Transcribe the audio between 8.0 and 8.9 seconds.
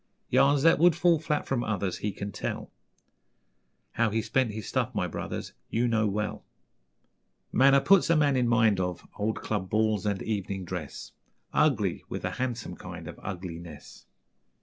a man in mind